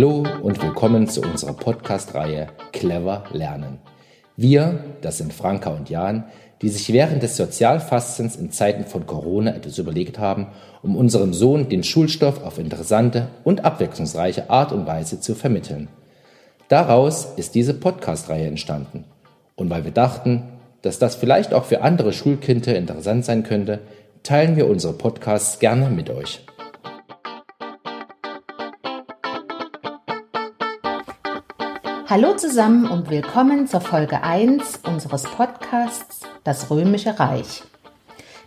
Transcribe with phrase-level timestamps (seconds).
[0.00, 3.80] Hallo und willkommen zu unserer Podcast-Reihe Clever Lernen.
[4.34, 6.24] Wir, das sind Franka und Jan,
[6.62, 10.46] die sich während des Sozialfastens in Zeiten von Corona etwas überlegt haben,
[10.82, 15.88] um unserem Sohn den Schulstoff auf interessante und abwechslungsreiche Art und Weise zu vermitteln.
[16.68, 19.04] Daraus ist diese Podcast-Reihe entstanden.
[19.54, 20.44] Und weil wir dachten,
[20.80, 23.80] dass das vielleicht auch für andere Schulkinder interessant sein könnte,
[24.22, 26.40] teilen wir unsere Podcasts gerne mit euch.
[32.10, 37.62] Hallo zusammen und willkommen zur Folge 1 unseres Podcasts Das Römische Reich.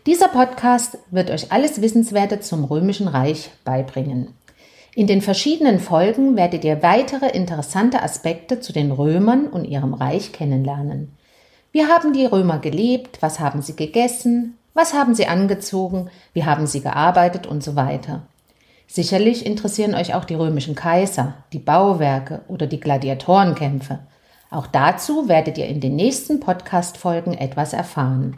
[0.05, 4.34] Dieser Podcast wird euch alles Wissenswerte zum Römischen Reich beibringen.
[4.95, 10.34] In den verschiedenen Folgen werdet ihr weitere interessante Aspekte zu den Römern und ihrem Reich
[10.34, 11.16] kennenlernen.
[11.72, 13.20] Wie haben die Römer gelebt?
[13.22, 14.58] Was haben sie gegessen?
[14.73, 16.09] Was haben sie angezogen?
[16.33, 18.23] Wie haben sie gearbeitet und so weiter?
[18.95, 23.97] Sicherlich interessieren euch auch die römischen Kaiser, die Bauwerke oder die Gladiatorenkämpfe.
[24.52, 28.38] Auch dazu werdet ihr in den nächsten Podcast-Folgen etwas erfahren.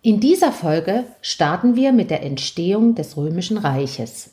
[0.00, 4.30] In dieser Folge starten wir mit der Entstehung des Römischen Reiches.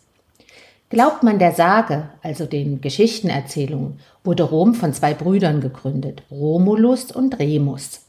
[0.88, 7.38] Glaubt man der Sage, also den Geschichtenerzählungen, wurde Rom von zwei Brüdern gegründet, Romulus und
[7.38, 8.05] Remus.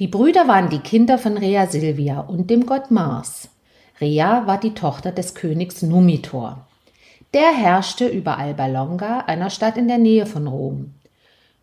[0.00, 3.48] Die Brüder waren die Kinder von Rea Silvia und dem Gott Mars.
[4.00, 6.66] Rea war die Tochter des Königs Numitor.
[7.34, 10.94] Der herrschte über Alba Longa, einer Stadt in der Nähe von Rom.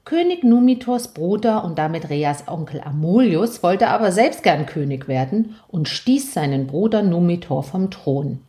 [0.06, 5.90] König Numitors Bruder und damit Reas Onkel Amulius wollte aber selbst gern König werden und
[5.90, 8.40] stieß seinen Bruder Numitor vom Thron.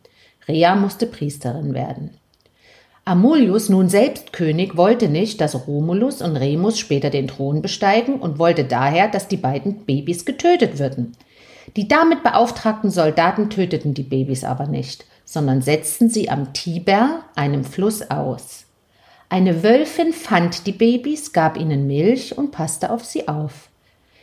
[0.47, 2.11] Rea musste Priesterin werden.
[3.05, 8.37] Amulius, nun selbst König, wollte nicht, dass Romulus und Remus später den Thron besteigen und
[8.37, 11.15] wollte daher, dass die beiden Babys getötet würden.
[11.75, 17.63] Die damit beauftragten Soldaten töteten die Babys aber nicht, sondern setzten sie am Tiber, einem
[17.63, 18.65] Fluss, aus.
[19.29, 23.69] Eine Wölfin fand die Babys, gab ihnen Milch und passte auf sie auf.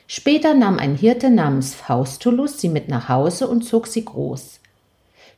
[0.09, 4.61] Später nahm ein Hirte namens Faustulus sie mit nach Hause und zog sie groß.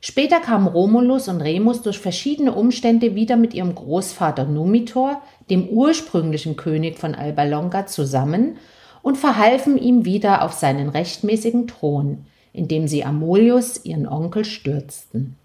[0.01, 6.55] Später kamen Romulus und Remus durch verschiedene Umstände wieder mit ihrem Großvater Numitor, dem ursprünglichen
[6.55, 8.57] König von Alba Longa, zusammen
[9.01, 15.35] und verhalfen ihm wieder auf seinen rechtmäßigen Thron, indem sie Amulius, ihren Onkel, stürzten.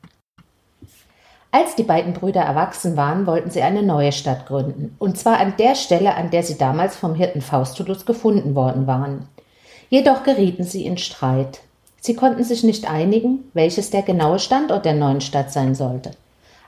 [1.50, 5.54] Als die beiden Brüder erwachsen waren, wollten sie eine neue Stadt gründen, und zwar an
[5.56, 9.28] der Stelle, an der sie damals vom Hirten Faustulus gefunden worden waren.
[9.88, 11.60] Jedoch gerieten sie in Streit.
[12.00, 16.10] Sie konnten sich nicht einigen, welches der genaue Standort der neuen Stadt sein sollte.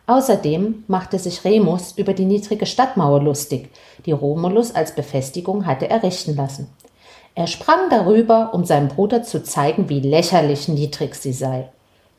[0.06, 3.70] Außerdem machte sich Remus über die niedrige Stadtmauer lustig,
[4.04, 6.68] die Romulus als Befestigung hatte errichten lassen.
[7.34, 11.68] Er sprang darüber, um seinem Bruder zu zeigen, wie lächerlich niedrig sie sei.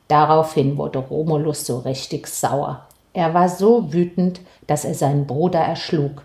[0.06, 2.86] Daraufhin wurde Romulus so richtig sauer.
[3.14, 6.22] Er war so wütend, dass er seinen Bruder erschlug.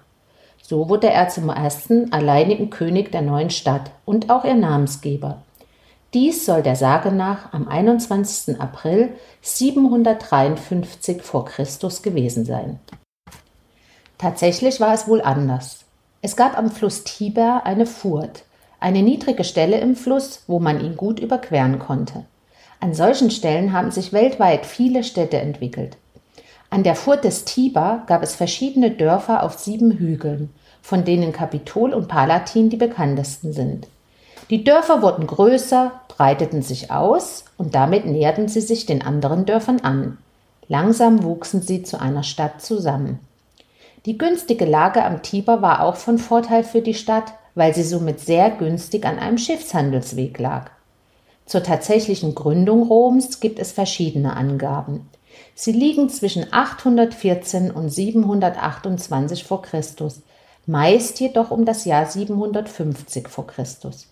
[0.61, 5.41] So wurde er zum ersten alleinigen König der neuen Stadt und auch ihr Namensgeber.
[6.13, 8.61] Dies soll der Sage nach am 21.
[8.61, 9.09] April
[9.41, 12.79] 753 vor Christus gewesen sein.
[14.19, 15.85] Tatsächlich war es wohl anders.
[16.21, 18.43] Es gab am Fluss Tiber eine Furt,
[18.79, 22.25] eine niedrige Stelle im Fluss, wo man ihn gut überqueren konnte.
[22.79, 25.97] An solchen Stellen haben sich weltweit viele Städte entwickelt.
[26.69, 30.53] An der Furt des Tiber gab es verschiedene Dörfer auf sieben Hügeln,
[30.83, 33.87] von denen Kapitol und Palatin die bekanntesten sind.
[34.49, 39.79] Die Dörfer wurden größer, breiteten sich aus und damit näherten sie sich den anderen Dörfern
[39.81, 40.17] an.
[40.67, 43.19] Langsam wuchsen sie zu einer Stadt zusammen.
[44.05, 48.19] Die günstige Lage am Tiber war auch von Vorteil für die Stadt, weil sie somit
[48.19, 50.71] sehr günstig an einem Schiffshandelsweg lag.
[51.45, 55.09] Zur tatsächlichen Gründung Roms gibt es verschiedene Angaben.
[55.55, 60.21] Sie liegen zwischen 814 und 728 vor Christus,
[60.65, 64.07] meist jedoch um das Jahr 750 vor Christus.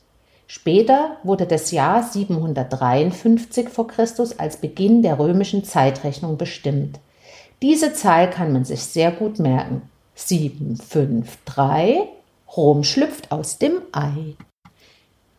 [0.54, 3.86] Später wurde das Jahr 753 v.
[3.86, 4.06] Chr.
[4.38, 7.00] als Beginn der römischen Zeitrechnung bestimmt.
[7.62, 9.84] Diese Zahl kann man sich sehr gut merken.
[10.16, 12.10] 753
[12.58, 14.36] Rom schlüpft aus dem Ei.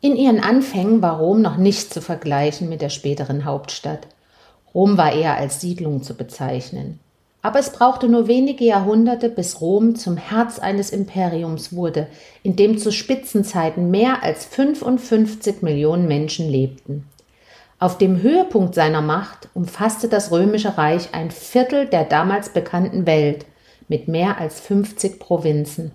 [0.01, 4.09] In ihren Anfängen war Rom noch nicht zu vergleichen mit der späteren Hauptstadt.
[4.75, 7.01] Rom war eher als Siedlung zu bezeichnen.
[7.43, 12.07] Aber es brauchte nur wenige Jahrhunderte, bis Rom zum Herz eines Imperiums wurde,
[12.45, 17.09] in dem zu Spitzenzeiten mehr als 55 Millionen Menschen lebten.
[17.81, 23.45] Auf dem Höhepunkt seiner Macht umfasste das römische Reich ein Viertel der damals bekannten Welt
[23.89, 25.91] mit mehr als 50 Provinzen.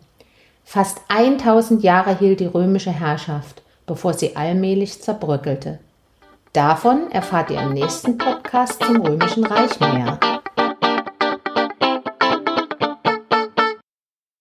[0.66, 5.80] Fast 1000 Jahre hielt die römische Herrschaft, bevor sie allmählich zerbröckelte.
[6.52, 10.20] Davon erfahrt ihr im nächsten Podcast zum römischen Reich mehr.